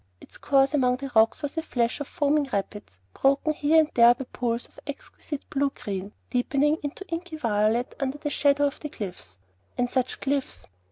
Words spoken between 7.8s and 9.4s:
under the shadow of the cliffs.